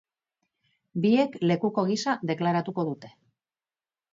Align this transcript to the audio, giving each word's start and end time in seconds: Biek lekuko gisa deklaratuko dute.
Biek 1.03 1.37
lekuko 1.51 1.83
gisa 1.91 2.17
deklaratuko 2.33 2.87
dute. 2.89 3.13